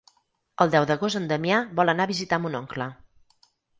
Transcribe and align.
El 0.63 0.69
deu 0.75 0.87
d'agost 0.91 1.19
en 1.19 1.27
Damià 1.31 1.59
vol 1.81 1.93
anar 1.93 2.07
a 2.07 2.11
visitar 2.13 2.41
mon 2.47 2.59
oncle. 2.61 2.89